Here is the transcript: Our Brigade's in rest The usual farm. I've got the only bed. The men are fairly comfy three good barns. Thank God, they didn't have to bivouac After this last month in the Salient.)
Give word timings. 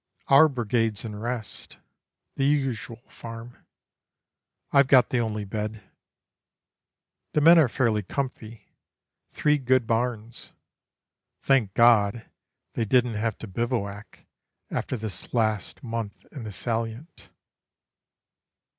Our 0.35 0.49
Brigade's 0.49 1.05
in 1.05 1.15
rest 1.15 1.77
The 2.35 2.43
usual 2.43 3.03
farm. 3.07 3.55
I've 4.71 4.87
got 4.87 5.09
the 5.09 5.19
only 5.19 5.45
bed. 5.45 5.83
The 7.33 7.41
men 7.41 7.59
are 7.59 7.69
fairly 7.69 8.01
comfy 8.01 8.65
three 9.29 9.59
good 9.59 9.85
barns. 9.85 10.53
Thank 11.43 11.75
God, 11.75 12.25
they 12.73 12.83
didn't 12.83 13.13
have 13.13 13.37
to 13.37 13.47
bivouac 13.47 14.25
After 14.71 14.97
this 14.97 15.35
last 15.35 15.83
month 15.83 16.25
in 16.31 16.45
the 16.45 16.51
Salient.) 16.51 17.29